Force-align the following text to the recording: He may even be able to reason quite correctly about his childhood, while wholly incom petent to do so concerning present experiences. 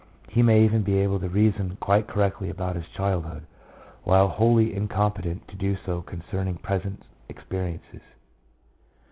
He 0.29 0.41
may 0.41 0.65
even 0.65 0.81
be 0.81 0.95
able 0.97 1.19
to 1.19 1.29
reason 1.29 1.77
quite 1.79 2.07
correctly 2.07 2.49
about 2.49 2.75
his 2.75 2.87
childhood, 2.87 3.45
while 4.03 4.29
wholly 4.29 4.71
incom 4.71 5.13
petent 5.15 5.45
to 5.49 5.55
do 5.55 5.77
so 5.85 6.01
concerning 6.01 6.55
present 6.55 7.03
experiences. 7.29 8.01